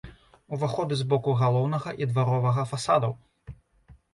[0.55, 3.13] Уваходы з боку галоўнага і дваровага фасадаў.